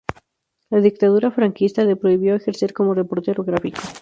[0.71, 3.81] La dictadura franquista le prohibió ejercer como reportero gráfico.